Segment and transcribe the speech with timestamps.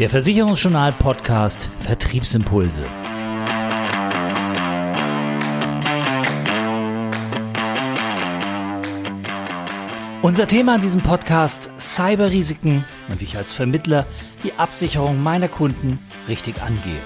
[0.00, 2.82] Der Versicherungsjournal Podcast Vertriebsimpulse.
[10.22, 14.06] Unser Thema in diesem Podcast Cyberrisiken und wie ich als Vermittler
[14.42, 15.98] die Absicherung meiner Kunden
[16.28, 17.02] richtig angehe.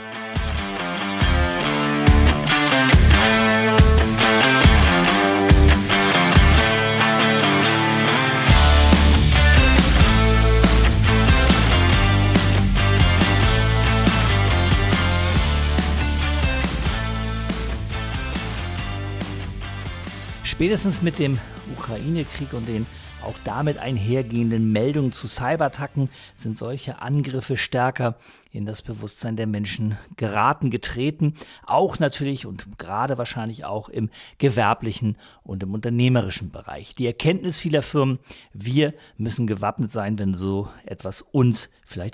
[20.55, 21.41] Spätestens mit dem
[21.77, 22.87] Ukraine-Krieg und den
[23.25, 28.15] auch damit einhergehenden Meldungen zu Cyberattacken sind solche Angriffe stärker
[28.53, 31.35] in das Bewusstsein der Menschen geraten, getreten.
[31.67, 36.95] Auch natürlich und gerade wahrscheinlich auch im gewerblichen und im unternehmerischen Bereich.
[36.95, 38.21] Die Erkenntnis vieler Firmen,
[38.53, 42.14] wir müssen gewappnet sein, wenn so etwas uns vielleicht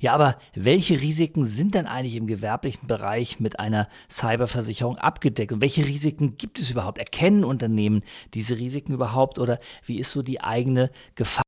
[0.00, 5.52] ja, aber welche Risiken sind denn eigentlich im gewerblichen Bereich mit einer Cyberversicherung abgedeckt?
[5.52, 6.98] Und welche Risiken gibt es überhaupt?
[6.98, 8.02] Erkennen Unternehmen
[8.34, 11.42] diese Risiken überhaupt oder wie ist so die eigene Gefahr?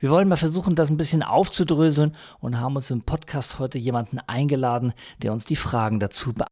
[0.00, 4.18] Wir wollen mal versuchen, das ein bisschen aufzudröseln und haben uns im Podcast heute jemanden
[4.18, 6.48] eingeladen, der uns die Fragen dazu beantwortet.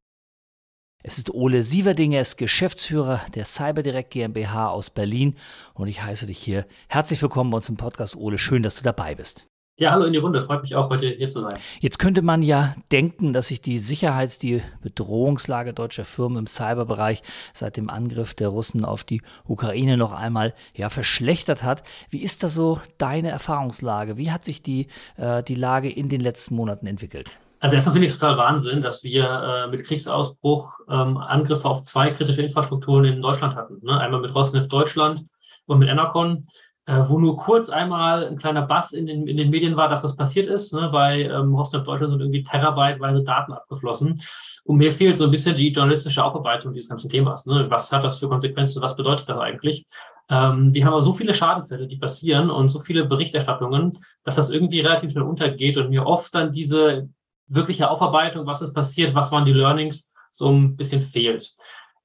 [1.04, 5.34] Es ist Ole Sieverding, er ist Geschäftsführer der CyberDirect GmbH aus Berlin
[5.74, 8.14] und ich heiße dich hier herzlich willkommen bei uns im Podcast.
[8.14, 9.51] Ole, schön, dass du dabei bist.
[9.78, 10.42] Ja, hallo in die Runde.
[10.42, 11.54] Freut mich auch, heute hier zu sein.
[11.80, 17.22] Jetzt könnte man ja denken, dass sich die Sicherheits-, die Bedrohungslage deutscher Firmen im Cyberbereich
[17.54, 21.84] seit dem Angriff der Russen auf die Ukraine noch einmal ja, verschlechtert hat.
[22.10, 24.18] Wie ist das so deine Erfahrungslage?
[24.18, 27.32] Wie hat sich die, äh, die Lage in den letzten Monaten entwickelt?
[27.58, 32.10] Also erstmal finde ich total Wahnsinn, dass wir äh, mit Kriegsausbruch ähm, Angriffe auf zwei
[32.10, 33.78] kritische Infrastrukturen in Deutschland hatten.
[33.82, 33.98] Ne?
[33.98, 35.24] Einmal mit Rosneft Deutschland
[35.64, 36.44] und mit Enercon
[36.86, 40.04] äh, wo nur kurz einmal ein kleiner Bass in den, in den Medien war, dass
[40.04, 40.72] was passiert ist.
[40.74, 40.88] Ne?
[40.90, 44.20] Bei ähm, Rostov Deutschland sind irgendwie terabyteweise Daten abgeflossen.
[44.64, 47.46] Und mir fehlt so ein bisschen die journalistische Aufarbeitung dieses ganzen Themas.
[47.46, 47.66] Ne?
[47.68, 48.82] Was hat das für Konsequenzen?
[48.82, 49.86] Was bedeutet das eigentlich?
[50.28, 53.92] Ähm, wir haben aber so viele Schadenfälle, die passieren und so viele Berichterstattungen,
[54.24, 57.08] dass das irgendwie relativ schnell untergeht und mir oft dann diese
[57.48, 61.54] wirkliche Aufarbeitung, was ist passiert, was waren die Learnings, so ein bisschen fehlt.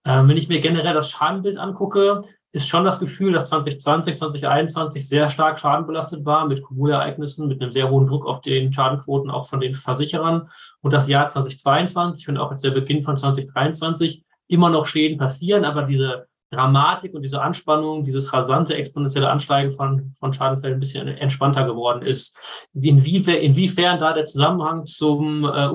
[0.03, 2.21] Ähm, wenn ich mir generell das Schadenbild angucke,
[2.57, 7.71] ist schon das Gefühl, dass 2020, 2021 sehr stark schadenbelastet war mit Kommunereignissen, mit einem
[7.71, 10.49] sehr hohen Druck auf den Schadenquoten auch von den Versicherern
[10.81, 15.65] und das Jahr 2022 und auch jetzt der Beginn von 2023 immer noch Schäden passieren,
[15.65, 21.07] aber diese Dramatik und diese Anspannung, dieses rasante exponentielle Ansteigen von, von Schadenfällen ein bisschen
[21.07, 22.39] entspannter geworden ist.
[22.73, 25.69] Inwiefern, inwiefern da der Zusammenhang zum äh,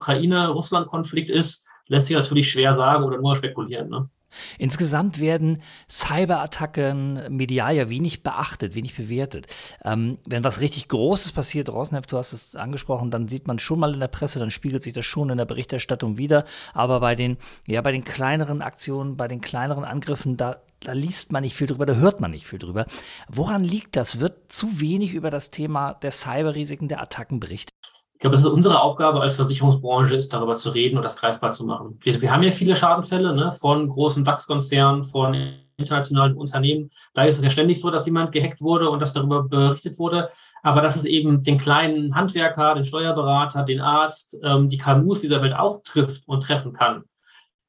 [0.00, 3.88] Ukraine-Russland-Konflikt ist, lässt sich natürlich schwer sagen oder nur spekulieren.
[3.88, 4.10] Ne?
[4.58, 9.46] Insgesamt werden Cyberattacken medial ja wenig beachtet, wenig bewertet.
[9.84, 13.80] Ähm, wenn was richtig Großes passiert, Rosneft, du hast es angesprochen, dann sieht man schon
[13.80, 16.44] mal in der Presse, dann spiegelt sich das schon in der Berichterstattung wieder.
[16.74, 21.32] Aber bei den, ja, bei den kleineren Aktionen, bei den kleineren Angriffen, da, da liest
[21.32, 22.86] man nicht viel drüber, da hört man nicht viel drüber.
[23.28, 24.20] Woran liegt das?
[24.20, 27.74] Wird zu wenig über das Thema der Cyberrisiken, der Attacken berichtet?
[28.18, 31.52] Ich glaube, es ist unsere Aufgabe als Versicherungsbranche, ist darüber zu reden und das greifbar
[31.52, 32.00] zu machen.
[32.02, 35.36] Wir, wir haben ja viele Schadenfälle ne, von großen DAX-Konzernen, von
[35.76, 36.90] internationalen Unternehmen.
[37.14, 40.30] Da ist es ja ständig so, dass jemand gehackt wurde und dass darüber berichtet wurde.
[40.64, 45.40] Aber dass es eben den kleinen Handwerker, den Steuerberater, den Arzt, ähm, die KMUs dieser
[45.40, 47.04] Welt auch trifft und treffen kann.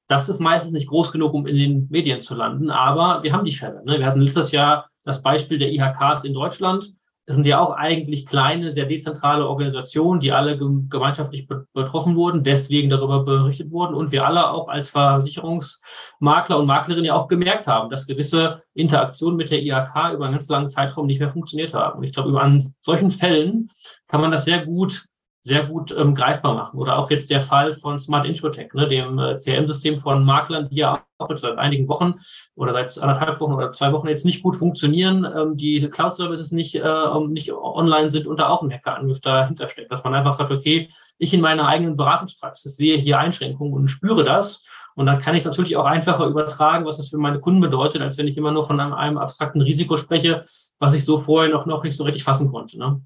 [0.08, 2.72] Das ist meistens nicht groß genug, um in den Medien zu landen.
[2.72, 3.84] Aber wir haben die Fälle.
[3.86, 4.00] Ne?
[4.00, 6.92] Wir hatten letztes Jahr das Beispiel der IHKs in Deutschland
[7.30, 12.90] das sind ja auch eigentlich kleine, sehr dezentrale Organisationen, die alle gemeinschaftlich betroffen wurden, deswegen
[12.90, 17.92] darüber berichtet wurden und wir alle auch als Versicherungsmakler und Maklerin ja auch gemerkt haben,
[17.92, 22.00] dass gewisse Interaktionen mit der IHK über einen ganz langen Zeitraum nicht mehr funktioniert haben.
[22.00, 23.68] Und ich glaube, über an solchen Fällen
[24.08, 25.06] kann man das sehr gut
[25.50, 26.80] sehr gut ähm, greifbar machen.
[26.80, 30.78] Oder auch jetzt der Fall von Smart Insurtech, ne, dem äh, CRM-System von Maklern, die
[30.78, 32.14] ja auch seit einigen Wochen
[32.56, 36.76] oder seit anderthalb Wochen oder zwei Wochen jetzt nicht gut funktionieren, ähm, die Cloud-Services nicht,
[36.76, 39.92] äh, nicht online sind und da auch ein Hackerangriff dahinter steckt.
[39.92, 44.24] Dass man einfach sagt, okay, ich in meiner eigenen Beratungspraxis sehe hier Einschränkungen und spüre
[44.24, 44.64] das.
[44.96, 48.02] Und dann kann ich es natürlich auch einfacher übertragen, was das für meine Kunden bedeutet,
[48.02, 50.46] als wenn ich immer nur von einem, einem abstrakten Risiko spreche,
[50.78, 52.78] was ich so vorher noch, noch nicht so richtig fassen konnte.
[52.78, 53.02] Ne?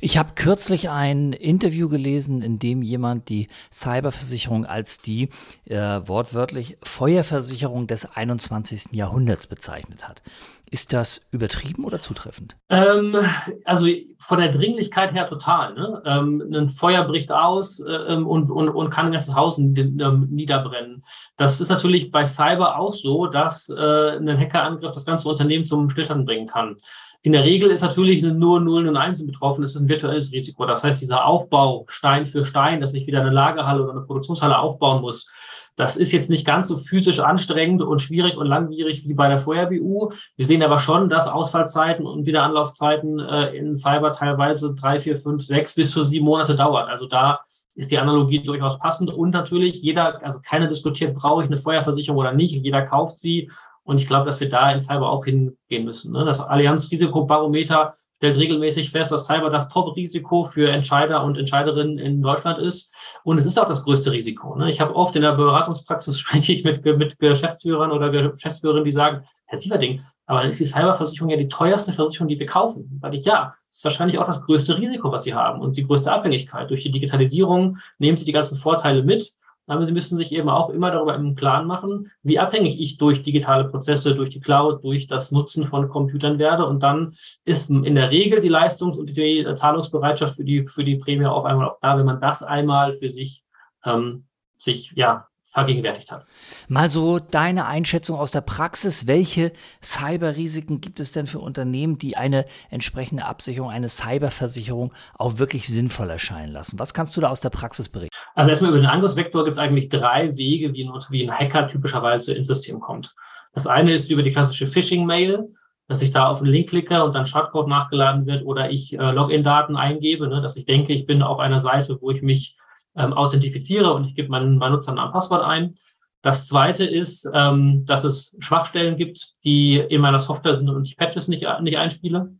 [0.00, 5.30] Ich habe kürzlich ein Interview gelesen, in dem jemand die Cyberversicherung als die
[5.66, 8.92] äh, wortwörtlich Feuerversicherung des 21.
[8.92, 10.22] Jahrhunderts bezeichnet hat.
[10.70, 12.56] Ist das übertrieben oder zutreffend?
[12.68, 13.16] Ähm,
[13.64, 13.86] also
[14.18, 15.74] von der Dringlichkeit her total.
[15.74, 16.02] Ne?
[16.04, 20.28] Ähm, ein Feuer bricht aus äh, ähm, und, und, und kann ein ganzes Haus ähm,
[20.30, 21.02] niederbrennen.
[21.36, 25.88] Das ist natürlich bei Cyber auch so, dass äh, ein Hackerangriff das ganze Unternehmen zum
[25.88, 26.76] Stillstand bringen kann.
[27.22, 30.66] In der Regel ist natürlich nur Nullen und Einsen betroffen, das ist ein virtuelles Risiko.
[30.66, 34.58] Das heißt, dieser Aufbau Stein für Stein, dass ich wieder eine Lagerhalle oder eine Produktionshalle
[34.58, 35.30] aufbauen muss,
[35.78, 39.38] das ist jetzt nicht ganz so physisch anstrengend und schwierig und langwierig wie bei der
[39.38, 40.10] Feuer-BU.
[40.36, 45.44] Wir sehen aber schon, dass Ausfallzeiten und Wiederanlaufzeiten äh, in Cyber teilweise drei, vier, fünf,
[45.44, 46.88] sechs bis zu sieben Monate dauert.
[46.88, 47.40] Also da
[47.76, 49.10] ist die Analogie durchaus passend.
[49.10, 52.52] Und natürlich, jeder, also keiner diskutiert, brauche ich eine Feuerversicherung oder nicht.
[52.54, 53.48] Jeder kauft sie.
[53.88, 56.12] Und ich glaube, dass wir da in Cyber auch hingehen müssen.
[56.12, 56.22] Ne?
[56.26, 62.58] Das Allianz-Risikobarometer stellt regelmäßig fest, dass Cyber das Top-Risiko für Entscheider und Entscheiderinnen in Deutschland
[62.58, 62.94] ist.
[63.24, 64.56] Und es ist auch das größte Risiko.
[64.56, 64.68] Ne?
[64.68, 69.24] Ich habe oft in der Beratungspraxis spreche ich mit, mit Geschäftsführern oder Geschäftsführerinnen, die sagen,
[69.46, 72.98] Herr Sieverding, aber dann ist die Cyberversicherung ja die teuerste Versicherung, die wir kaufen.
[73.00, 76.12] Weil ich, ja, ist wahrscheinlich auch das größte Risiko, was Sie haben und die größte
[76.12, 76.68] Abhängigkeit.
[76.68, 79.32] Durch die Digitalisierung nehmen Sie die ganzen Vorteile mit
[79.68, 83.22] aber sie müssen sich eben auch immer darüber im Klaren machen, wie abhängig ich durch
[83.22, 86.66] digitale Prozesse, durch die Cloud, durch das Nutzen von Computern werde.
[86.66, 90.96] Und dann ist in der Regel die Leistungs- und die Zahlungsbereitschaft für die, für die
[90.96, 93.44] Prämie auf einmal auch da, wenn man das einmal für sich,
[93.84, 94.24] ähm,
[94.56, 96.26] sich, ja, vergegenwärtigt hat.
[96.68, 99.06] Mal so deine Einschätzung aus der Praxis.
[99.06, 99.52] Welche
[99.82, 106.10] Cyberrisiken gibt es denn für Unternehmen, die eine entsprechende Absicherung, eine Cyberversicherung auch wirklich sinnvoll
[106.10, 106.78] erscheinen lassen?
[106.78, 108.14] Was kannst du da aus der Praxis berichten?
[108.34, 111.66] Also erstmal über den Angriffsvektor gibt es eigentlich drei Wege, wie ein, wie ein Hacker
[111.66, 113.14] typischerweise ins System kommt.
[113.52, 115.48] Das eine ist über die klassische Phishing-Mail,
[115.88, 119.10] dass ich da auf einen Link klicke und dann Schadcode nachgeladen wird oder ich äh,
[119.10, 122.56] Login-Daten eingebe, ne, dass ich denke, ich bin auf einer Seite, wo ich mich
[122.98, 125.76] ähm, authentifiziere und ich gebe meinen, meinen Nutzernamen Passwort ein.
[126.22, 130.96] Das zweite ist, ähm, dass es Schwachstellen gibt, die in meiner Software sind und ich
[130.96, 132.34] Patches nicht, nicht einspiele.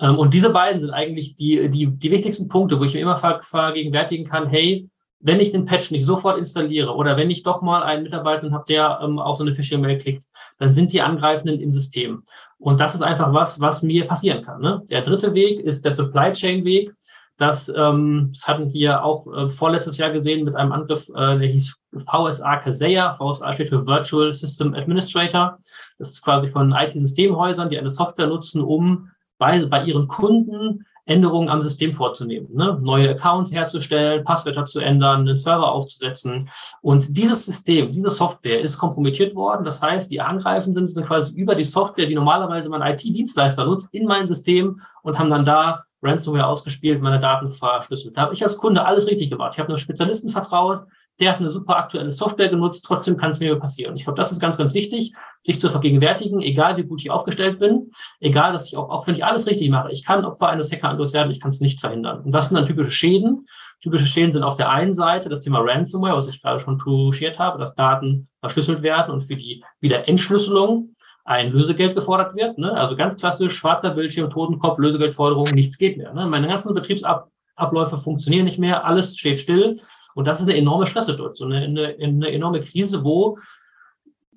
[0.00, 3.16] Ähm, und diese beiden sind eigentlich die, die, die wichtigsten Punkte, wo ich mir immer
[3.16, 4.88] ver vergegenwärtigen kann, hey,
[5.20, 8.64] wenn ich den Patch nicht sofort installiere oder wenn ich doch mal einen Mitarbeiter habe,
[8.68, 10.24] der ähm, auf so eine Phishing-Mail klickt,
[10.58, 12.22] dann sind die Angreifenden im System.
[12.58, 14.60] Und das ist einfach was, was mir passieren kann.
[14.60, 14.82] Ne?
[14.90, 16.92] Der dritte Weg ist der Supply Chain Weg.
[17.38, 21.48] Das, ähm, das hatten wir auch äh, vorletztes Jahr gesehen mit einem Angriff, äh, der
[21.48, 23.12] hieß VSA Kaseya.
[23.12, 25.58] VSA steht für Virtual System Administrator.
[25.98, 31.48] Das ist quasi von IT-Systemhäusern, die eine Software nutzen, um bei, bei ihren Kunden Änderungen
[31.48, 32.78] am System vorzunehmen, ne?
[32.82, 36.50] neue Accounts herzustellen, Passwörter zu ändern, einen Server aufzusetzen.
[36.82, 39.64] Und dieses System, diese Software ist kompromittiert worden.
[39.64, 43.88] Das heißt, die angreifen sind, sind quasi über die Software, die normalerweise mein IT-Dienstleister nutzt,
[43.94, 48.16] in mein System und haben dann da Ransomware ausgespielt, meine Daten verschlüsselt.
[48.16, 49.54] Da habe ich als Kunde alles richtig gemacht.
[49.54, 50.82] Ich habe einem Spezialisten vertraut,
[51.20, 53.96] der hat eine super aktuelle Software genutzt, trotzdem kann es mir passieren.
[53.96, 55.12] Ich glaube, das ist ganz, ganz wichtig,
[55.44, 57.90] sich zu vergegenwärtigen, egal wie gut ich aufgestellt bin,
[58.20, 61.14] egal, dass ich auch, auch wenn ich alles richtig mache, ich kann Opfer eines Hackerangriffs
[61.14, 62.20] werden, ich kann es nicht verhindern.
[62.20, 63.46] Und das sind dann typische Schäden.
[63.82, 67.38] Typische Schäden sind auf der einen Seite das Thema Ransomware, was ich gerade schon touchiert
[67.38, 70.94] habe, dass Daten verschlüsselt werden und für die Wiederentschlüsselung
[71.28, 72.56] ein Lösegeld gefordert wird.
[72.56, 72.72] Ne?
[72.72, 76.14] Also ganz klassisch, schwarzer Bildschirm, Totenkopf, Lösegeldforderung, nichts geht mehr.
[76.14, 76.26] Ne?
[76.26, 79.76] Meine ganzen Betriebsabläufe funktionieren nicht mehr, alles steht still.
[80.14, 83.38] Und das ist eine enorme Stresssituation, eine, eine, eine enorme Krise, wo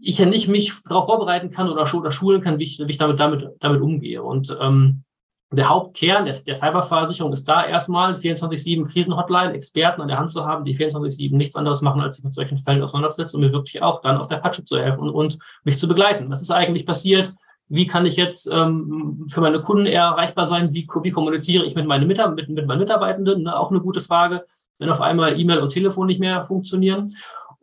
[0.02, 2.98] ich ja nicht mich darauf vorbereiten kann oder, oder schulen kann, wie ich, wie ich
[2.98, 4.22] damit, damit, damit umgehe.
[4.22, 5.04] Und ähm,
[5.54, 10.46] der Hauptkern der, der Cyberversicherung ist da erstmal 24-7 Krisenhotline, Experten an der Hand zu
[10.46, 13.82] haben, die 24-7 nichts anderes machen, als sich mit solchen Fällen auseinandersetzen und mir wirklich
[13.82, 16.30] auch dann aus der Patsche zu helfen und, und mich zu begleiten.
[16.30, 17.34] Was ist eigentlich passiert?
[17.68, 20.74] Wie kann ich jetzt ähm, für meine Kunden eher erreichbar sein?
[20.74, 23.44] Wie, wie kommuniziere ich mit, meinen mit, mit meinen Mitarbeitenden?
[23.44, 23.58] Ne?
[23.58, 24.46] Auch eine gute Frage,
[24.80, 27.12] wenn auf einmal E-Mail und Telefon nicht mehr funktionieren.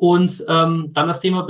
[0.01, 1.43] Und ähm, dann das Thema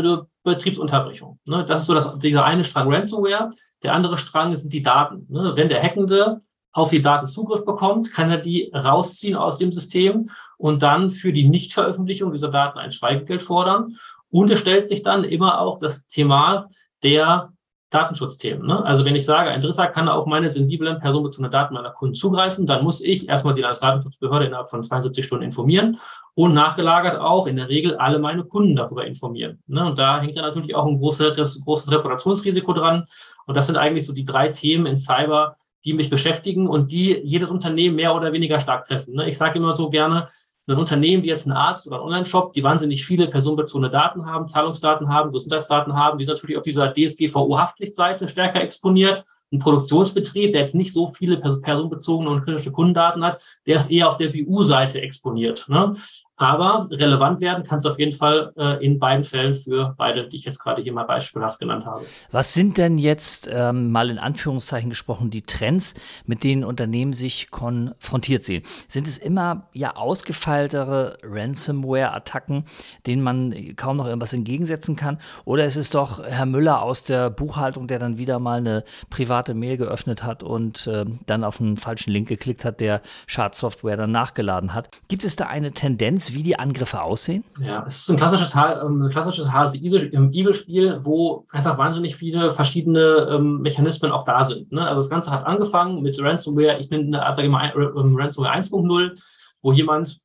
[0.42, 1.38] Betriebsunterbrechung.
[1.44, 1.66] Ne?
[1.66, 3.50] Das ist so das, dieser eine Strang Ransomware.
[3.82, 5.26] Der andere Strang sind die Daten.
[5.28, 5.52] Ne?
[5.54, 6.40] Wenn der Hackende
[6.72, 11.32] auf die Daten Zugriff bekommt, kann er die rausziehen aus dem System und dann für
[11.32, 13.94] die Nichtveröffentlichung dieser Daten ein Schweigegeld fordern.
[14.30, 16.70] Und es stellt sich dann immer auch das Thema
[17.02, 17.52] der
[17.90, 18.66] Datenschutzthemen.
[18.66, 18.84] Ne?
[18.84, 22.66] Also wenn ich sage, ein Dritter kann auf meine sensiblen personenbezogenen Daten meiner Kunden zugreifen,
[22.66, 25.98] dann muss ich erstmal die Landesdatenschutzbehörde innerhalb von 72 Stunden informieren
[26.34, 29.62] und nachgelagert auch in der Regel alle meine Kunden darüber informieren.
[29.66, 29.86] Ne?
[29.86, 33.04] Und da hängt ja natürlich auch ein großes, großes Reputationsrisiko dran.
[33.46, 37.18] Und das sind eigentlich so die drei Themen in Cyber, die mich beschäftigen und die
[37.24, 39.14] jedes Unternehmen mehr oder weniger stark treffen.
[39.14, 39.28] Ne?
[39.28, 40.28] Ich sage immer so gerne,
[40.74, 44.48] ein Unternehmen wie jetzt ein Arzt oder ein Online-Shop, die wahnsinnig viele personenbezogene Daten haben,
[44.48, 49.24] Zahlungsdaten haben, Gesundheitsdaten haben, die sind natürlich auf dieser DSGVO-Haftpflichtseite stärker exponiert.
[49.50, 54.08] Ein Produktionsbetrieb, der jetzt nicht so viele personenbezogene und kritische Kundendaten hat, der ist eher
[54.08, 55.66] auf der BU-Seite exponiert.
[55.68, 55.92] Ne?
[56.38, 60.36] Aber relevant werden kann es auf jeden Fall äh, in beiden Fällen für beide, die
[60.36, 62.04] ich jetzt gerade hier mal beispielhaft genannt habe.
[62.30, 65.94] Was sind denn jetzt ähm, mal in Anführungszeichen gesprochen die Trends,
[66.26, 68.62] mit denen Unternehmen sich konfrontiert sehen?
[68.86, 72.66] Sind es immer ja ausgefeiltere Ransomware-Attacken,
[73.08, 75.18] denen man kaum noch irgendwas entgegensetzen kann?
[75.44, 79.54] Oder ist es doch Herr Müller aus der Buchhaltung, der dann wieder mal eine private
[79.54, 84.12] Mail geöffnet hat und äh, dann auf einen falschen Link geklickt hat, der Schadsoftware dann
[84.12, 85.00] nachgeladen hat?
[85.08, 86.27] Gibt es da eine Tendenz?
[86.34, 87.44] Wie die Angriffe aussehen?
[87.60, 94.12] Ja, es ist ein klassisches, ähm, klassisches Hase-Igel-Spiel, wo einfach wahnsinnig viele verschiedene ähm, Mechanismen
[94.12, 94.72] auch da sind.
[94.72, 94.86] Ne?
[94.86, 99.20] Also das Ganze hat angefangen mit Ransomware, ich also sage mal ähm, Ransomware 1.0,
[99.62, 100.18] wo jemand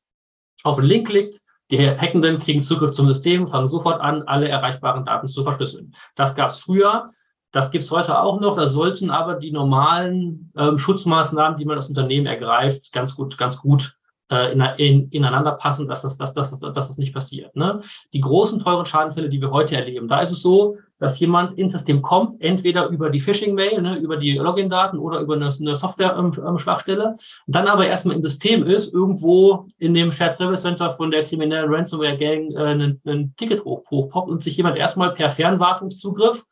[0.62, 5.04] auf einen Link klickt, die Hackenden kriegen Zugriff zum System, fangen sofort an, alle erreichbaren
[5.04, 5.94] Daten zu verschlüsseln.
[6.14, 7.10] Das gab es früher.
[7.52, 8.56] Das gibt es heute auch noch.
[8.56, 13.58] Da sollten aber die normalen ähm, Schutzmaßnahmen, die man als Unternehmen ergreift, ganz gut, ganz
[13.58, 13.96] gut
[14.34, 17.54] äh, in, in, ineinander passen, dass das, dass, dass, dass das nicht passiert.
[17.56, 17.80] Ne?
[18.12, 21.72] Die großen, teuren Schadenfälle, die wir heute erleben, da ist es so, dass jemand ins
[21.72, 27.04] System kommt, entweder über die Phishing-Mail, ne, über die Login-Daten oder über eine, eine Software-Schwachstelle,
[27.04, 31.24] ähm, dann aber erstmal im System ist, irgendwo in dem Shared Service Center von der
[31.24, 36.44] kriminellen Ransomware-Gang äh, ein, ein Ticket hoch, hochpoppt und sich jemand erstmal per Fernwartungszugriff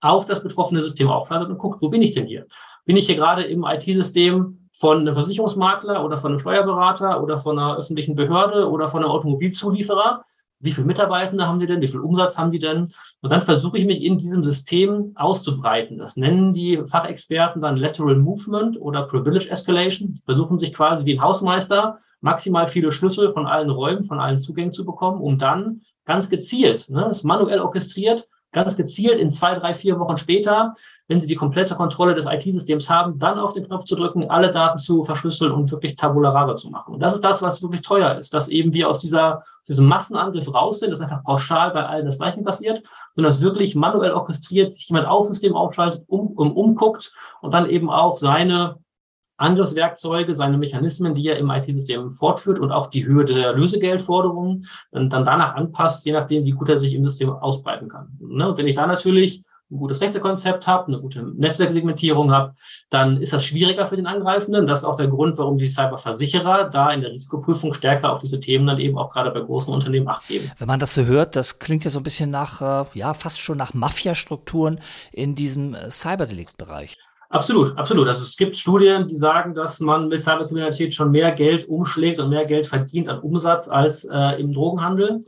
[0.00, 2.46] auf das betroffene System aufladet und guckt, wo bin ich denn hier?
[2.84, 7.58] Bin ich hier gerade im IT-System von einem Versicherungsmakler oder von einem Steuerberater oder von
[7.58, 10.22] einer öffentlichen Behörde oder von einem Automobilzulieferer.
[10.60, 11.80] Wie viele Mitarbeitende haben die denn?
[11.80, 12.88] Wie viel Umsatz haben die denn?
[13.20, 15.98] Und dann versuche ich mich in diesem System auszubreiten.
[15.98, 20.14] Das nennen die Fachexperten dann Lateral Movement oder Privilege Escalation.
[20.14, 24.38] Die versuchen sich quasi wie ein Hausmeister maximal viele Schlüssel von allen Räumen, von allen
[24.38, 29.54] Zugängen zu bekommen, um dann ganz gezielt, ne, das manuell orchestriert, ganz gezielt in zwei,
[29.54, 30.74] drei, vier Wochen später,
[31.06, 34.50] wenn Sie die komplette Kontrolle des IT-Systems haben, dann auf den Knopf zu drücken, alle
[34.50, 36.94] Daten zu verschlüsseln und wirklich tabula rasa zu machen.
[36.94, 39.86] Und das ist das, was wirklich teuer ist, dass eben wir aus dieser, aus diesem
[39.86, 42.82] Massenangriff raus sind, dass einfach pauschal bei allen das Gleiche passiert,
[43.14, 47.68] sondern dass wirklich manuell orchestriert sich jemand auf System aufschaltet, um, um, umguckt und dann
[47.68, 48.76] eben auch seine
[49.38, 55.08] Angriffswerkzeuge, seine Mechanismen, die er im IT-System fortführt und auch die Höhe der Lösegeldforderungen dann,
[55.08, 58.18] dann danach anpasst, je nachdem, wie gut er sich im System ausbreiten kann.
[58.20, 58.48] Ne?
[58.48, 62.54] Und wenn ich da natürlich ein gutes Rechtekonzept habe, eine gute Netzwerksegmentierung habe,
[62.88, 64.66] dann ist das schwieriger für den Angreifenden.
[64.66, 68.40] Das ist auch der Grund, warum die Cyberversicherer da in der Risikoprüfung stärker auf diese
[68.40, 70.50] Themen dann eben auch gerade bei großen Unternehmen acht geben.
[70.56, 73.40] Wenn man das so hört, das klingt ja so ein bisschen nach, äh, ja, fast
[73.40, 74.80] schon nach Mafia-Strukturen
[75.12, 76.96] in diesem äh, Cyberdeliktbereich.
[77.30, 78.06] Absolut, absolut.
[78.06, 82.30] Also es gibt Studien, die sagen, dass man mit Cyberkriminalität schon mehr Geld umschlägt und
[82.30, 85.20] mehr Geld verdient an Umsatz als äh, im Drogenhandel.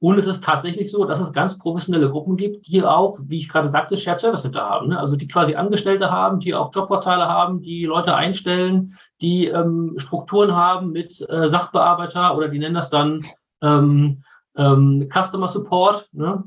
[0.00, 3.48] Und es ist tatsächlich so, dass es ganz professionelle Gruppen gibt, die auch, wie ich
[3.48, 4.90] gerade sagte, Shared Service Center haben.
[4.90, 5.00] Ne?
[5.00, 10.54] Also die quasi Angestellte haben, die auch Jobportale haben, die Leute einstellen, die ähm, Strukturen
[10.54, 13.24] haben mit äh, Sachbearbeiter oder die nennen das dann
[13.60, 14.22] ähm,
[14.58, 16.44] ähm, Customer Support ne?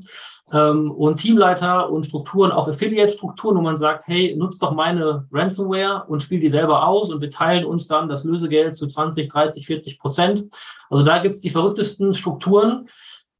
[0.52, 6.04] ähm, und Teamleiter und Strukturen, auch Affiliate-Strukturen, wo man sagt, hey, nutzt doch meine Ransomware
[6.06, 9.66] und spiel die selber aus und wir teilen uns dann das Lösegeld zu 20, 30,
[9.66, 10.44] 40 Prozent.
[10.90, 12.86] Also da gibt's die verrücktesten Strukturen.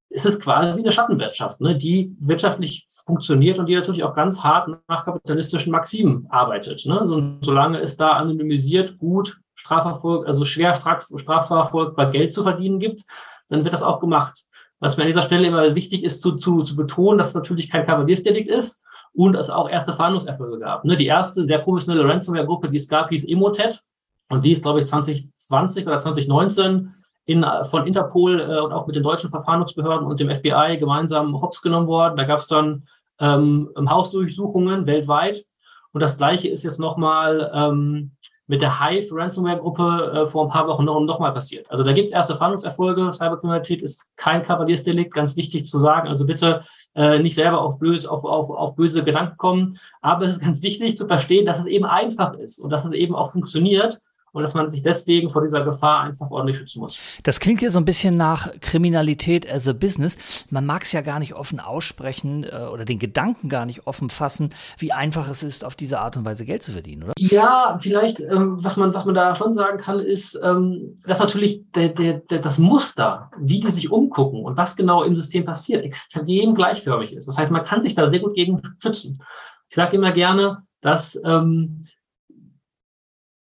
[0.08, 4.68] Es ist quasi eine Schattenwirtschaft, ne, die wirtschaftlich funktioniert und die natürlich auch ganz hart
[4.88, 6.84] nach kapitalistischen Maximen arbeitet.
[6.86, 7.02] Ne?
[7.06, 13.04] So, solange es da anonymisiert, gut, Strafverfolg, also schwer Straf, strafverfolgbar Geld zu verdienen gibt,
[13.48, 14.44] dann wird das auch gemacht.
[14.82, 17.70] Was mir an dieser Stelle immer wichtig ist, zu, zu, zu betonen, dass es natürlich
[17.70, 20.84] kein Kavaliersdelikt ist und es auch erste Verhandlungserfolge gab.
[20.84, 23.80] Ne, die erste sehr professionelle Ransomware-Gruppe, die es gab, hieß Emotet.
[24.28, 26.94] Und die ist, glaube ich, 2020 oder 2019
[27.26, 31.62] in, von Interpol äh, und auch mit den deutschen Verfahrensbehörden und dem FBI gemeinsam hops
[31.62, 32.16] genommen worden.
[32.16, 32.82] Da gab es dann
[33.20, 35.44] ähm, Hausdurchsuchungen weltweit.
[35.92, 38.16] Und das Gleiche ist jetzt nochmal ähm,
[38.52, 41.64] mit der Hive Ransomware-Gruppe äh, vor ein paar Wochen noch, noch mal passiert.
[41.70, 43.10] Also da gibt es erste Fahndungserfolge.
[43.10, 46.06] Cyberkriminalität ist kein Kavaliersdelikt, ganz wichtig zu sagen.
[46.06, 46.60] Also bitte
[46.94, 49.78] äh, nicht selber auf böse, auf, auf, auf böse Gedanken kommen.
[50.02, 52.92] Aber es ist ganz wichtig zu verstehen, dass es eben einfach ist und dass es
[52.92, 56.98] eben auch funktioniert und dass man sich deswegen vor dieser Gefahr einfach ordentlich schützen muss.
[57.22, 60.16] Das klingt ja so ein bisschen nach Kriminalität as a Business.
[60.50, 64.10] Man mag es ja gar nicht offen aussprechen äh, oder den Gedanken gar nicht offen
[64.10, 67.12] fassen, wie einfach es ist, auf diese Art und Weise Geld zu verdienen, oder?
[67.18, 71.70] Ja, vielleicht, ähm, was, man, was man da schon sagen kann, ist, ähm, dass natürlich
[71.72, 75.84] der, der, der, das Muster, wie die sich umgucken und was genau im System passiert,
[75.84, 77.28] extrem gleichförmig ist.
[77.28, 79.22] Das heißt, man kann sich da sehr gut gegen schützen.
[79.68, 81.81] Ich sage immer gerne, dass ähm,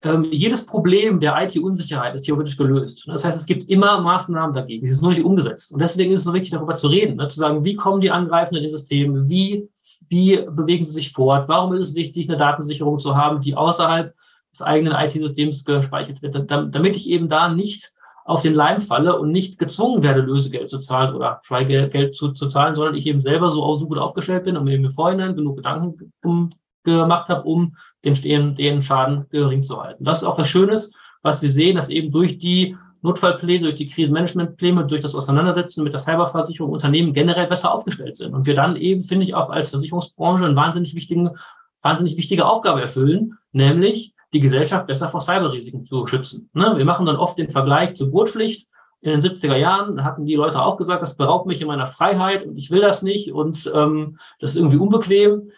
[0.05, 3.05] ähm, jedes Problem der IT-Unsicherheit ist theoretisch gelöst.
[3.07, 5.73] Das heißt, es gibt immer Maßnahmen dagegen, die sind nur nicht umgesetzt.
[5.73, 7.29] Und deswegen ist es so wichtig, darüber zu reden, ne?
[7.29, 9.69] zu sagen, wie kommen die Angreifenden in die Systeme, wie,
[10.09, 14.15] wie bewegen sie sich fort, warum ist es wichtig, eine Datensicherung zu haben, die außerhalb
[14.51, 17.93] des eigenen IT-Systems gespeichert wird, damit ich eben da nicht
[18.25, 22.49] auf den Leim falle und nicht gezwungen werde, Lösegeld zu zahlen oder Schweigegeld zu, zu
[22.49, 25.57] zahlen, sondern ich eben selber so, so gut aufgestellt bin und mir im Vorhinein genug
[25.57, 26.51] Gedanken um,
[26.85, 30.05] gemacht habe, um den, den, den Schaden gering zu halten.
[30.05, 33.89] Das ist auch was Schönes, was wir sehen, dass eben durch die Notfallpläne, durch die
[33.89, 38.33] Krisenmanagementpläne, durch das Auseinandersetzen mit der Cyberversicherung Unternehmen generell besser aufgestellt sind.
[38.33, 41.31] Und wir dann eben, finde ich, auch als Versicherungsbranche einen wahnsinnig wichtigen,
[41.83, 46.49] wahnsinnig wichtige Aufgabe erfüllen, nämlich die Gesellschaft besser vor Cyberrisiken zu schützen.
[46.55, 46.75] Ne?
[46.77, 48.69] Wir machen dann oft den Vergleich zur Gurtpflicht.
[49.01, 52.47] In den 70er Jahren hatten die Leute auch gesagt, das beraubt mich in meiner Freiheit
[52.47, 55.51] und ich will das nicht und ähm, das ist irgendwie unbequem.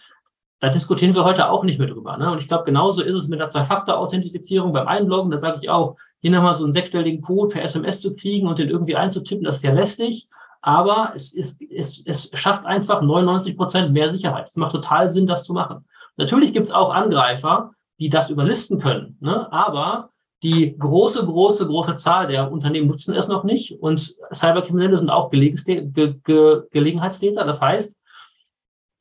[0.64, 2.16] Da diskutieren wir heute auch nicht mehr drüber.
[2.16, 2.32] Ne?
[2.32, 5.30] Und ich glaube, genauso ist es mit der Zwei-Faktor-Authentifizierung beim Einloggen.
[5.30, 8.58] Da sage ich auch, hier nochmal so einen sechsstelligen Code per SMS zu kriegen und
[8.58, 10.26] den irgendwie einzutippen, das ist ja lästig.
[10.62, 14.46] Aber es, ist, es, es schafft einfach 99 Prozent mehr Sicherheit.
[14.48, 15.84] Es macht total Sinn, das zu machen.
[16.16, 19.18] Natürlich gibt es auch Angreifer, die das überlisten können.
[19.20, 19.52] Ne?
[19.52, 20.08] Aber
[20.42, 23.82] die große, große, große Zahl der Unternehmen nutzen es noch nicht.
[23.82, 27.44] Und Cyberkriminelle sind auch Ge Ge Gelegenheitstäter.
[27.44, 27.98] Das heißt,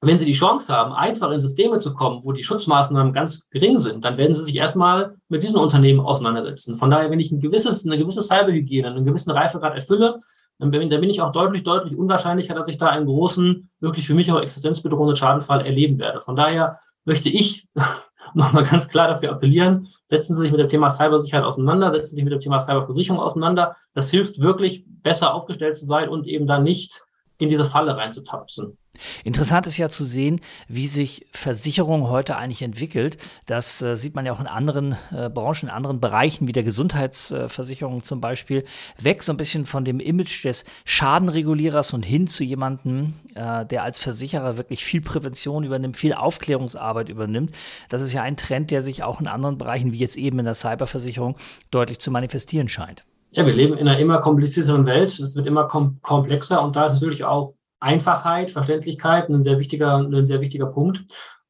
[0.05, 3.77] wenn sie die Chance haben, einfach in Systeme zu kommen, wo die Schutzmaßnahmen ganz gering
[3.79, 6.77] sind, dann werden sie sich erstmal mit diesen Unternehmen auseinandersetzen.
[6.77, 10.19] Von daher, wenn ich ein gewisses, eine gewisse Cyberhygiene, einen gewissen Reifegrad erfülle,
[10.59, 14.05] dann bin, dann bin ich auch deutlich, deutlich unwahrscheinlicher, dass ich da einen großen, wirklich
[14.05, 16.21] für mich auch existenzbedrohenden Schadenfall erleben werde.
[16.21, 17.67] Von daher möchte ich
[18.33, 22.15] nochmal ganz klar dafür appellieren, setzen Sie sich mit dem Thema Cybersicherheit auseinander, setzen Sie
[22.15, 23.75] sich mit dem Thema Cyberversicherung auseinander.
[23.93, 27.03] Das hilft wirklich, besser aufgestellt zu sein und eben dann nicht
[27.37, 28.77] in diese Falle reinzutapsen.
[29.23, 33.17] Interessant ist ja zu sehen, wie sich Versicherung heute eigentlich entwickelt.
[33.47, 36.63] Das äh, sieht man ja auch in anderen äh, Branchen, in anderen Bereichen, wie der
[36.63, 38.65] Gesundheitsversicherung äh, zum Beispiel,
[39.01, 43.83] weg so ein bisschen von dem Image des Schadenregulierers und hin zu jemandem, äh, der
[43.83, 47.55] als Versicherer wirklich viel Prävention übernimmt, viel Aufklärungsarbeit übernimmt.
[47.89, 50.45] Das ist ja ein Trend, der sich auch in anderen Bereichen, wie jetzt eben in
[50.45, 51.35] der Cyberversicherung,
[51.71, 53.03] deutlich zu manifestieren scheint.
[53.31, 55.19] Ja, wir leben in einer immer komplizierteren Welt.
[55.19, 59.97] Es wird immer kom komplexer und da ist natürlich auch Einfachheit, Verständlichkeit ein sehr wichtiger,
[59.97, 61.03] ein sehr wichtiger Punkt.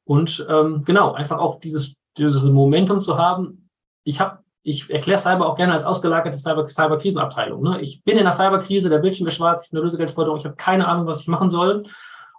[0.03, 3.69] Und ähm, genau, einfach auch dieses, dieses Momentum zu haben.
[4.03, 7.61] Ich habe, ich erkläre Cyber auch gerne als ausgelagerte Cyber, Cyberkrisenabteilung.
[7.61, 7.81] Ne?
[7.81, 10.55] Ich bin in der Cyberkrise, der Bildschirm ist schwarz, ich habe eine Lösegeldforderung, ich habe
[10.55, 11.81] keine Ahnung, was ich machen soll.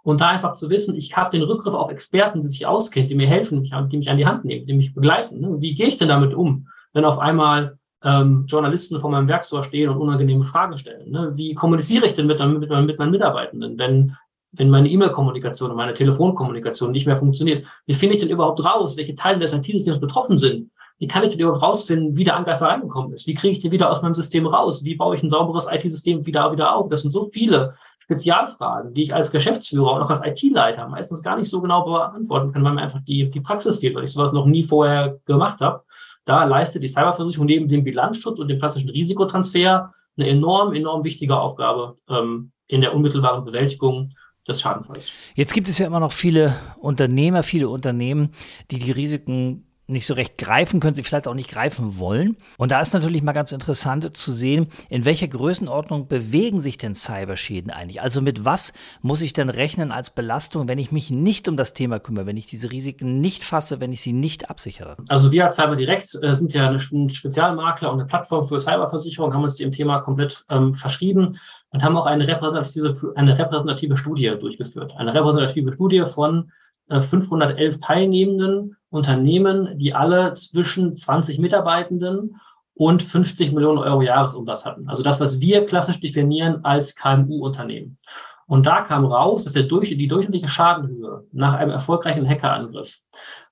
[0.02, 3.14] Und da einfach zu wissen, ich habe den Rückgriff auf Experten, die sich auskennen, die
[3.14, 5.40] mir helfen, die mich an die Hand nehmen, die mich begleiten.
[5.40, 5.56] Ne?
[5.60, 9.88] Wie gehe ich denn damit um, wenn auf einmal ähm, Journalisten vor meinem Werkstore stehen
[9.88, 11.10] und unangenehme Fragen stellen.
[11.10, 11.32] Ne?
[11.34, 14.16] Wie kommuniziere ich denn mit, mit, mit meinen Mitarbeitenden, wenn,
[14.52, 17.66] wenn meine E-Mail-Kommunikation und meine Telefonkommunikation nicht mehr funktioniert?
[17.86, 20.70] Wie finde ich denn überhaupt raus, welche Teile des IT-Systems betroffen sind?
[20.98, 23.26] Wie kann ich denn überhaupt rausfinden, wie der Angreifer reingekommen ist?
[23.26, 24.84] Wie kriege ich den wieder aus meinem System raus?
[24.84, 26.88] Wie baue ich ein sauberes IT-System wieder, wieder auf?
[26.88, 31.36] Das sind so viele Spezialfragen, die ich als Geschäftsführer und auch als IT-Leiter meistens gar
[31.36, 34.32] nicht so genau beantworten kann, weil mir einfach die, die Praxis fehlt, weil ich sowas
[34.32, 35.82] noch nie vorher gemacht habe.
[36.24, 41.36] Da leistet die Cyberversicherung neben dem Bilanzschutz und dem klassischen Risikotransfer eine enorm, enorm wichtige
[41.36, 44.12] Aufgabe ähm, in der unmittelbaren Bewältigung
[44.46, 45.12] des Schadenfalls.
[45.34, 48.30] Jetzt gibt es ja immer noch viele Unternehmer, viele Unternehmen,
[48.70, 52.36] die die Risiken nicht so recht greifen können, sie vielleicht auch nicht greifen wollen.
[52.56, 56.94] Und da ist natürlich mal ganz interessant zu sehen, in welcher Größenordnung bewegen sich denn
[56.94, 58.00] Cyberschäden eigentlich?
[58.00, 61.74] Also mit was muss ich denn rechnen als Belastung, wenn ich mich nicht um das
[61.74, 64.96] Thema kümmere, wenn ich diese Risiken nicht fasse, wenn ich sie nicht absichere?
[65.08, 69.34] Also wir als Cyber Direct äh, sind ja ein Spezialmakler und eine Plattform für Cyberversicherung,
[69.34, 71.38] haben uns dem Thema komplett ähm, verschrieben
[71.70, 74.94] und haben auch eine repräsentative, eine repräsentative Studie durchgeführt.
[74.96, 76.50] Eine repräsentative Studie von
[76.88, 82.36] 511 äh, Teilnehmenden Unternehmen, die alle zwischen 20 Mitarbeitenden
[82.74, 84.88] und 50 Millionen Euro Jahresumsatz hatten.
[84.88, 87.98] Also das, was wir klassisch definieren als KMU-Unternehmen.
[88.46, 92.98] Und da kam raus, dass der durch, die durchschnittliche Schadenhöhe nach einem erfolgreichen Hackerangriff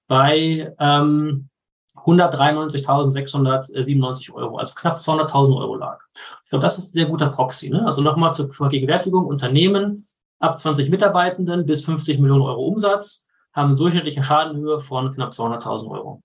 [0.06, 1.48] bei ähm,
[1.96, 5.98] 193.697 Euro, also knapp 200.000 Euro lag.
[6.44, 7.70] Ich glaube, das ist ein sehr guter Proxy.
[7.70, 7.86] Ne?
[7.86, 10.06] Also nochmal zur Vergegenwärtigung, Unternehmen
[10.42, 16.22] ab 20 Mitarbeitenden bis 50 Millionen Euro Umsatz haben durchschnittliche Schadenhöhe von knapp 200.000 Euro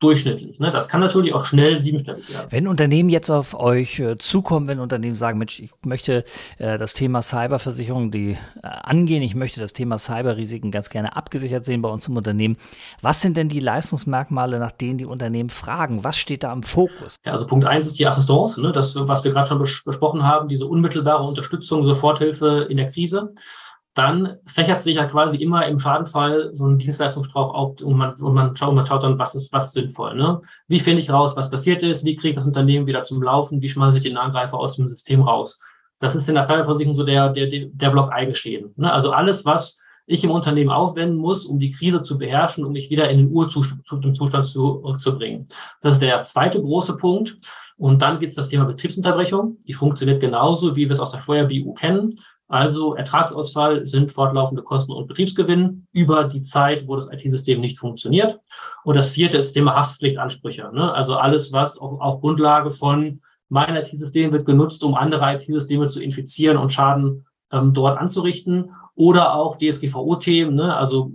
[0.00, 0.58] durchschnittlich.
[0.58, 0.70] Ne?
[0.70, 2.46] Das kann natürlich auch schnell siebenstellig werden.
[2.50, 6.24] Wenn Unternehmen jetzt auf euch äh, zukommen, wenn Unternehmen sagen, Mensch, ich möchte
[6.58, 8.32] äh, das Thema Cyberversicherung die,
[8.62, 12.56] äh, angehen, ich möchte das Thema Cyberrisiken ganz gerne abgesichert sehen bei uns im Unternehmen.
[13.02, 16.02] Was sind denn die Leistungsmerkmale, nach denen die Unternehmen fragen?
[16.02, 17.16] Was steht da am Fokus?
[17.24, 18.72] Ja, also Punkt eins ist die Assistance, ne?
[18.72, 23.34] das, was wir gerade schon bes besprochen haben, diese unmittelbare Unterstützung, Soforthilfe in der Krise
[23.94, 28.34] dann fächert sich ja quasi immer im Schadenfall so ein Dienstleistungsstrauch auf und man, und
[28.34, 30.14] man, schaut, man schaut dann, was ist, was ist sinnvoll.
[30.14, 30.40] Ne?
[30.68, 32.04] Wie finde ich raus, was passiert ist?
[32.04, 33.60] Wie kriege ich das Unternehmen wieder zum Laufen?
[33.60, 35.60] Wie schmeiße ich den Angreifer aus dem System raus?
[35.98, 38.72] Das ist in der Cyberversicherung so der, der, der Block Eigenschäden.
[38.76, 38.92] Ne?
[38.92, 42.90] Also alles, was ich im Unternehmen aufwenden muss, um die Krise zu beherrschen, um mich
[42.90, 45.48] wieder in den Urzustand zu, zu bringen.
[45.82, 47.36] Das ist der zweite große Punkt.
[47.76, 49.58] Und dann gibt es das Thema Betriebsunterbrechung.
[49.66, 52.10] Die funktioniert genauso, wie wir es aus der Feuer-BU kennen.
[52.50, 58.40] Also Ertragsausfall sind fortlaufende Kosten und Betriebsgewinn über die Zeit, wo das IT-System nicht funktioniert.
[58.82, 60.68] Und das vierte ist Thema Haftpflichtansprüche.
[60.74, 60.92] Ne?
[60.92, 66.02] Also alles, was auf, auf Grundlage von mein IT-System wird genutzt, um andere IT-Systeme zu
[66.02, 68.72] infizieren und Schaden ähm, dort anzurichten.
[68.96, 70.76] Oder auch DSGVO-Themen, ne?
[70.76, 71.12] also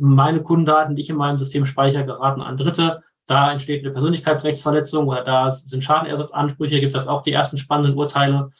[0.00, 3.02] meine Kundendaten, die ich in meinem System speichere, geraten an Dritte.
[3.28, 8.50] Da entsteht eine Persönlichkeitsrechtsverletzung oder da sind Schadenersatzansprüche, gibt es auch die ersten spannenden Urteile.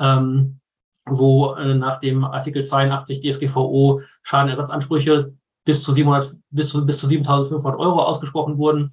[0.00, 0.58] Ähm,
[1.06, 5.34] wo äh, nach dem Artikel 82 DSGVO Schadenersatzansprüche
[5.64, 8.90] bis zu 700, bis zu, bis zu 7.500 Euro ausgesprochen wurden.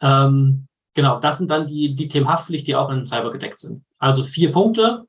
[0.00, 3.84] Ähm, genau, das sind dann die, die Themen Haftpflicht, die auch in Cyber gedeckt sind.
[3.98, 5.04] Also vier Punkte.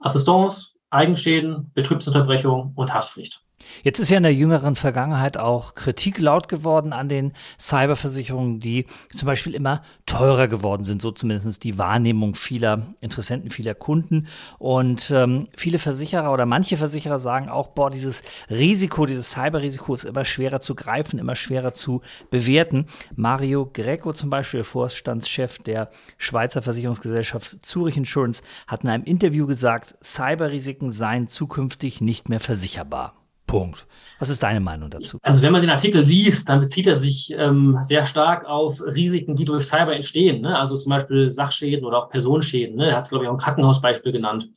[0.00, 3.40] Assistance, Eigenschäden, Betriebsunterbrechung und Haftpflicht.
[3.82, 8.86] Jetzt ist ja in der jüngeren Vergangenheit auch Kritik laut geworden an den Cyberversicherungen, die
[9.14, 14.26] zum Beispiel immer teurer geworden sind, so zumindest die Wahrnehmung vieler Interessenten, vieler Kunden.
[14.58, 20.04] Und ähm, viele Versicherer oder manche Versicherer sagen auch, boah, dieses Risiko, dieses Cyberrisiko ist
[20.04, 22.86] immer schwerer zu greifen, immer schwerer zu bewerten.
[23.14, 29.96] Mario Greco zum Beispiel, Vorstandschef der Schweizer Versicherungsgesellschaft Zurich Insurance, hat in einem Interview gesagt,
[30.02, 33.21] Cyberrisiken seien zukünftig nicht mehr versicherbar.
[33.52, 33.86] Punkt.
[34.18, 35.18] Was ist deine Meinung dazu?
[35.20, 39.36] Also wenn man den Artikel liest, dann bezieht er sich ähm, sehr stark auf Risiken,
[39.36, 40.42] die durch Cyber entstehen.
[40.42, 40.58] Ne?
[40.58, 42.76] Also zum Beispiel Sachschäden oder auch Personenschäden.
[42.76, 42.90] Ne?
[42.90, 44.48] Er hat, glaube ich, auch ein Krankenhausbeispiel genannt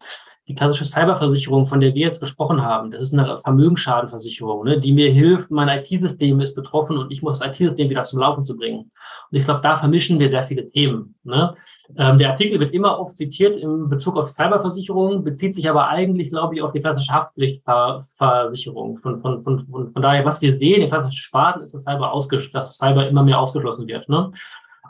[0.47, 4.93] die klassische Cyberversicherung, von der wir jetzt gesprochen haben, das ist eine Vermögensschadenversicherung, ne, die
[4.93, 8.55] mir hilft, mein IT-System ist betroffen und ich muss das IT-System wieder zum Laufen zu
[8.55, 8.91] bringen.
[9.31, 11.15] Und ich glaube, da vermischen wir sehr viele Themen.
[11.23, 11.55] Ne.
[11.97, 16.29] Ähm, der Artikel wird immer oft zitiert im Bezug auf Cyberversicherung, bezieht sich aber eigentlich,
[16.29, 18.99] glaube ich, auf die klassische Haftpflichtversicherung.
[18.99, 22.13] Von, von, von, von, von daher, was wir sehen, in klassischen Sparten ist, dass Cyber,
[22.53, 24.07] dass Cyber immer mehr ausgeschlossen wird.
[24.09, 24.31] Ne.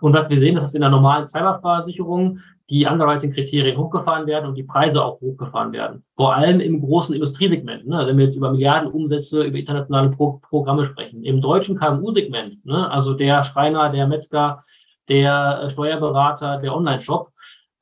[0.01, 4.55] Und was wir sehen, ist, dass in der normalen Cyberversicherung die Underwriting-Kriterien hochgefahren werden und
[4.55, 6.03] die Preise auch hochgefahren werden.
[6.15, 7.87] Vor allem im großen Industriesegment.
[7.87, 7.97] Ne?
[7.97, 11.23] Also wenn wir jetzt über Milliardenumsätze, über internationale Pro Programme sprechen.
[11.23, 12.89] Im deutschen KMU-Segment, ne?
[12.89, 14.61] also der Schreiner, der Metzger,
[15.09, 17.31] der äh, Steuerberater, der Online-Shop,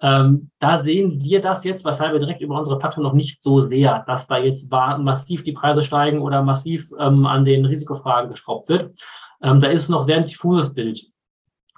[0.02, 3.66] ähm, da sehen wir das jetzt, weshalb wir direkt über unsere Plattform noch nicht so
[3.66, 8.68] sehr, dass da jetzt massiv die Preise steigen oder massiv ähm, an den Risikofragen geschraubt
[8.68, 9.00] wird.
[9.42, 11.13] Ähm, da ist noch sehr ein diffuses Bild.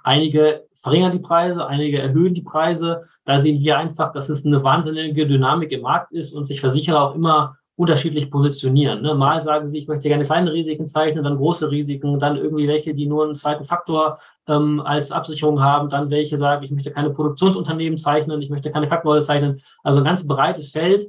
[0.06, 3.06] Einige verringern die Preise, einige erhöhen die Preise.
[3.24, 7.10] Da sehen wir einfach, dass es eine wahnsinnige Dynamik im Markt ist und sich Versicherer
[7.10, 9.02] auch immer unterschiedlich positionieren.
[9.02, 9.16] Ne?
[9.16, 12.94] Mal sagen sie, ich möchte gerne kleine Risiken zeichnen, dann große Risiken, dann irgendwie welche,
[12.94, 17.10] die nur einen zweiten Faktor ähm, als Absicherung haben, dann welche sagen, ich möchte keine
[17.10, 19.60] Produktionsunternehmen zeichnen, ich möchte keine Faktoren zeichnen.
[19.82, 21.04] Also ein ganz breites Feld.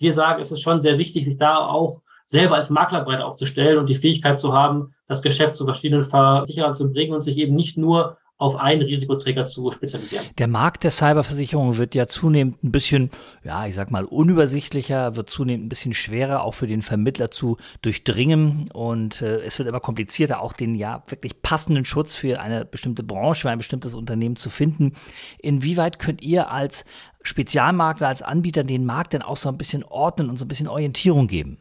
[0.00, 3.78] Wir sagen, es ist schon sehr wichtig, sich da auch selber als Makler breit aufzustellen
[3.78, 7.54] und die Fähigkeit zu haben, das Geschäft zu verschiedenen Versicherern zu bringen und sich eben
[7.54, 10.24] nicht nur auf einen Risikoträger zu spezialisieren.
[10.38, 13.10] Der Markt der Cyberversicherung wird ja zunehmend ein bisschen,
[13.44, 17.58] ja, ich sag mal, unübersichtlicher, wird zunehmend ein bisschen schwerer, auch für den Vermittler zu
[17.82, 18.70] durchdringen.
[18.72, 23.02] Und äh, es wird immer komplizierter, auch den ja wirklich passenden Schutz für eine bestimmte
[23.02, 24.94] Branche, für ein bestimmtes Unternehmen zu finden.
[25.38, 26.86] Inwieweit könnt ihr als
[27.20, 30.68] Spezialmakler, als Anbieter den Markt denn auch so ein bisschen ordnen und so ein bisschen
[30.68, 31.58] Orientierung geben?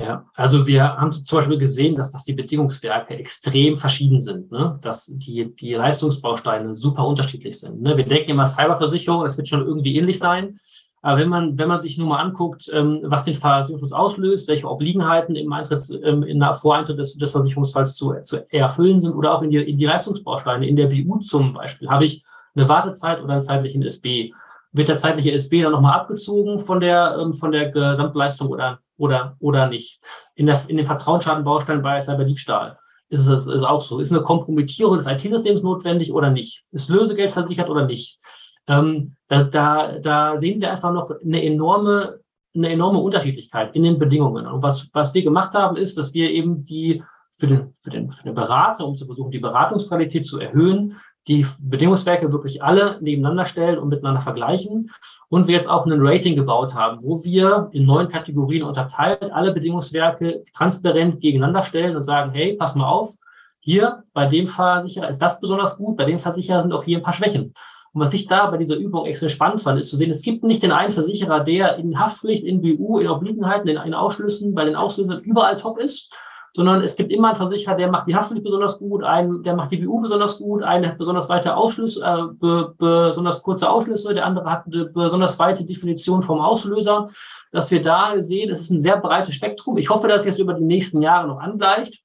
[0.00, 4.76] Ja, also wir haben zum Beispiel gesehen, dass, dass die Bedingungswerke extrem verschieden sind, ne?
[4.82, 7.80] dass die, die Leistungsbausteine super unterschiedlich sind.
[7.80, 7.96] Ne?
[7.96, 10.58] Wir denken immer Cyberversicherung, das wird schon irgendwie ähnlich sein.
[11.00, 14.68] Aber wenn man, wenn man sich nur mal anguckt, ähm, was den Versicherungsschutz auslöst, welche
[14.68, 19.34] Obliegenheiten im Eintritt, ähm, in der Voreintritt des, des Versicherungsfalls zu, zu erfüllen sind oder
[19.34, 20.66] auch in die, in die Leistungsbausteine.
[20.66, 22.24] In der BU zum Beispiel habe ich
[22.56, 24.32] eine Wartezeit oder einen zeitlichen SB.
[24.74, 29.36] Wird der zeitliche SB dann nochmal abgezogen von der, ähm, von der Gesamtleistung oder oder,
[29.40, 30.00] oder nicht.
[30.34, 33.98] In, der, in den Vertrauensschadenbausteinen bei Cyberdiebstahl ist es ist auch so.
[33.98, 36.64] Ist eine Kompromittierung des IT-Systems notwendig oder nicht?
[36.72, 38.18] Ist Lösegeld versichert oder nicht?
[38.66, 42.20] Ähm, da, da, da sehen wir einfach noch eine enorme,
[42.54, 44.46] eine enorme Unterschiedlichkeit in den Bedingungen.
[44.46, 47.02] Und was, was wir gemacht haben, ist, dass wir eben die
[47.36, 50.96] für den, für den, für den Berater, um zu versuchen, die Beratungsqualität zu erhöhen,
[51.28, 54.90] die Bedingungswerke wirklich alle nebeneinander stellen und miteinander vergleichen.
[55.28, 59.52] Und wir jetzt auch ein Rating gebaut haben, wo wir in neun Kategorien unterteilt alle
[59.52, 63.14] Bedingungswerke transparent gegeneinander stellen und sagen, hey, pass mal auf,
[63.60, 67.02] hier bei dem Versicherer ist das besonders gut, bei dem Versicherer sind auch hier ein
[67.02, 67.54] paar Schwächen.
[67.94, 70.44] Und was ich da bei dieser Übung extrem spannend fand, ist zu sehen, es gibt
[70.44, 74.64] nicht den einen Versicherer, der in Haftpflicht, in BU, in Obliegenheiten, in, in Ausschlüssen, bei
[74.64, 76.12] den Auslösern überall top ist,
[76.56, 79.72] sondern es gibt immer einen Versicherer, der macht die Haftpflicht besonders gut, einen, der macht
[79.72, 84.24] die BU besonders gut, einer hat besonders weite Ausschlüsse, äh, be, besonders kurze Ausschlüsse, der
[84.24, 87.06] andere hat eine besonders weite Definition vom Auslöser.
[87.50, 89.76] Dass wir da sehen, es ist ein sehr breites Spektrum.
[89.78, 92.02] Ich hoffe, dass sich das über die nächsten Jahre noch angleicht.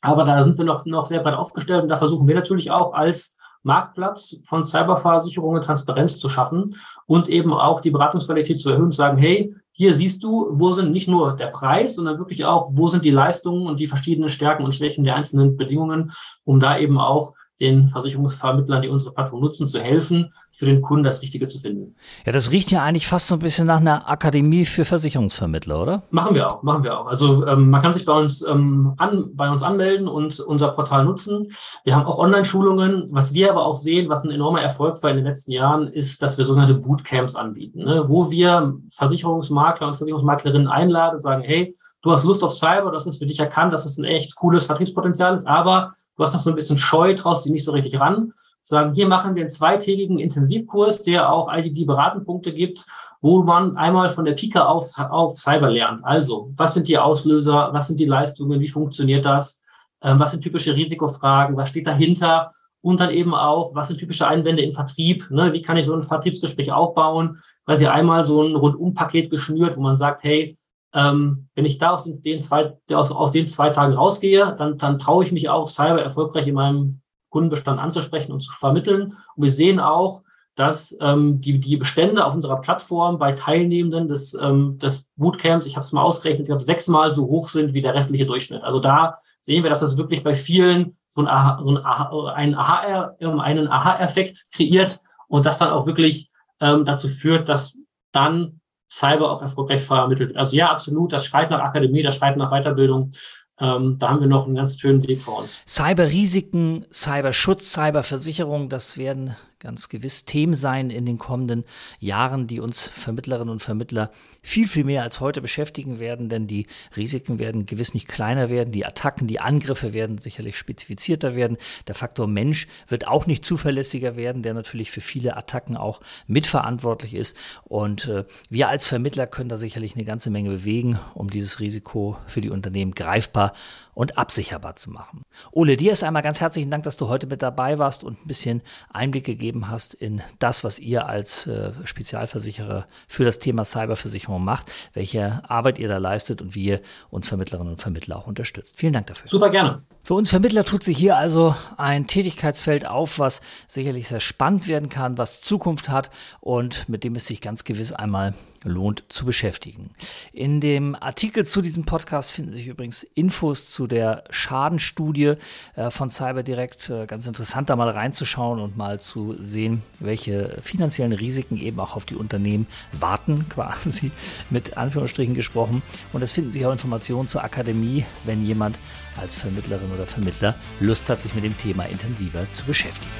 [0.00, 2.94] Aber da sind wir noch, noch sehr breit aufgestellt und da versuchen wir natürlich auch
[2.94, 6.76] als Marktplatz von Cyberversicherungen Transparenz zu schaffen
[7.06, 10.92] und eben auch die Beratungsqualität zu erhöhen und sagen, hey, hier siehst du, wo sind
[10.92, 14.62] nicht nur der Preis, sondern wirklich auch, wo sind die Leistungen und die verschiedenen Stärken
[14.62, 16.12] und Schwächen der einzelnen Bedingungen,
[16.44, 21.04] um da eben auch den Versicherungsvermittlern, die unsere Plattform nutzen, zu helfen, für den Kunden
[21.04, 21.94] das Richtige zu finden.
[22.26, 26.02] Ja, das riecht ja eigentlich fast so ein bisschen nach einer Akademie für Versicherungsvermittler, oder?
[26.10, 27.06] Machen wir auch, machen wir auch.
[27.06, 31.04] Also ähm, man kann sich bei uns ähm, an, bei uns anmelden und unser Portal
[31.04, 31.46] nutzen.
[31.84, 33.08] Wir haben auch Online-Schulungen.
[33.12, 36.22] Was wir aber auch sehen, was ein enormer Erfolg war in den letzten Jahren, ist,
[36.22, 38.04] dass wir sogenannte Bootcamps anbieten, ne?
[38.06, 43.06] wo wir Versicherungsmakler und Versicherungsmaklerinnen einladen und sagen, hey, du hast Lust auf Cyber, das
[43.06, 46.40] ist für dich erkannt, dass es ein echt cooles Vertriebspotenzial ist, aber du hast noch
[46.40, 49.50] so ein bisschen Scheu, traust dich nicht so richtig ran, sagen, hier machen wir einen
[49.50, 52.86] zweitägigen Intensivkurs, der auch IDD-Beratenpunkte gibt,
[53.20, 56.04] wo man einmal von der Pika auf, auf Cyber lernt.
[56.04, 59.62] Also, was sind die Auslöser, was sind die Leistungen, wie funktioniert das,
[60.02, 62.52] ähm, was sind typische Risikofragen, was steht dahinter?
[62.82, 65.52] Und dann eben auch, was sind typische Einwände im Vertrieb, ne?
[65.52, 69.82] wie kann ich so ein Vertriebsgespräch aufbauen, weil sie einmal so ein Rundumpaket geschnürt, wo
[69.82, 70.56] man sagt, hey,
[70.94, 74.98] ähm, wenn ich da aus den, zwei, aus, aus den zwei Tagen rausgehe, dann, dann
[74.98, 79.14] traue ich mich auch, Cyber erfolgreich in meinem Kundenbestand anzusprechen und zu vermitteln.
[79.36, 80.22] Und wir sehen auch,
[80.56, 85.76] dass ähm, die, die Bestände auf unserer Plattform bei Teilnehmenden des, ähm, des Bootcamps, ich
[85.76, 88.62] habe es mal ausgerechnet, ich glaube, sechsmal so hoch sind wie der restliche Durchschnitt.
[88.62, 92.32] Also da sehen wir, dass das wirklich bei vielen so ein Aha, so ein Aha,
[92.34, 94.98] einen Aha, einen Aha-Effekt kreiert
[95.28, 97.78] und das dann auch wirklich ähm, dazu führt, dass
[98.12, 98.59] dann
[98.90, 100.38] Cyber auch erfolgreich vermittelt wird.
[100.38, 103.12] Also ja, absolut, das schreit nach Akademie, das schreit nach Weiterbildung.
[103.60, 105.62] Ähm, da haben wir noch einen ganz schönen Weg vor uns.
[105.66, 111.64] Cyberrisiken, Cyberschutz, Cyberversicherung, das werden ganz gewiss Themen sein in den kommenden
[111.98, 114.10] Jahren, die uns Vermittlerinnen und Vermittler
[114.42, 118.72] viel, viel mehr als heute beschäftigen werden, denn die Risiken werden gewiss nicht kleiner werden,
[118.72, 121.58] die Attacken, die Angriffe werden sicherlich spezifizierter werden.
[121.86, 127.14] Der Faktor Mensch wird auch nicht zuverlässiger werden, der natürlich für viele Attacken auch mitverantwortlich
[127.14, 127.36] ist.
[127.64, 132.16] Und äh, wir als Vermittler können da sicherlich eine ganze Menge bewegen, um dieses Risiko
[132.26, 133.52] für die Unternehmen greifbar
[134.00, 135.24] und absicherbar zu machen.
[135.52, 138.26] Ole, dir ist einmal ganz herzlichen Dank, dass du heute mit dabei warst und ein
[138.26, 144.42] bisschen Einblick gegeben hast in das, was ihr als äh, Spezialversicherer für das Thema Cyberversicherung
[144.42, 148.78] macht, welche Arbeit ihr da leistet und wie ihr uns Vermittlerinnen und Vermittler auch unterstützt.
[148.78, 149.28] Vielen Dank dafür.
[149.28, 149.82] Super gerne.
[150.10, 154.88] Für uns Vermittler tut sich hier also ein Tätigkeitsfeld auf, was sicherlich sehr spannend werden
[154.88, 159.90] kann, was Zukunft hat und mit dem es sich ganz gewiss einmal lohnt zu beschäftigen.
[160.32, 165.34] In dem Artikel zu diesem Podcast finden sich übrigens Infos zu der Schadenstudie
[165.76, 166.90] äh, von CyberDirect.
[166.90, 171.96] Äh, ganz interessant, da mal reinzuschauen und mal zu sehen, welche finanziellen Risiken eben auch
[171.96, 174.10] auf die Unternehmen warten, quasi
[174.50, 175.82] mit Anführungsstrichen gesprochen.
[176.12, 178.78] Und es finden sich auch Informationen zur Akademie, wenn jemand
[179.16, 183.12] als Vermittlerin oder Vermittler Lust hat, sich mit dem Thema intensiver zu beschäftigen.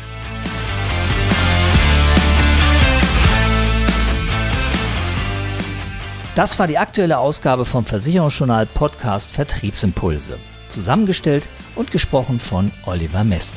[6.34, 10.38] Das war die aktuelle Ausgabe vom Versicherungsjournal Podcast Vertriebsimpulse.
[10.68, 13.54] Zusammengestellt und gesprochen von Oliver Mest.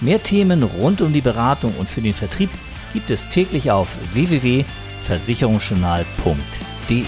[0.00, 2.50] Mehr Themen rund um die Beratung und für den Vertrieb
[2.92, 7.04] gibt es täglich auf www.versicherungsjournal.de.